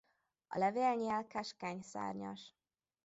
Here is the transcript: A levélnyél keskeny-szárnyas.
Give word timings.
A 0.47 0.57
levélnyél 0.57 1.25
keskeny-szárnyas. 1.27 2.55